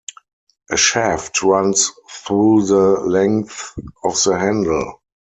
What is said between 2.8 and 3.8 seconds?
length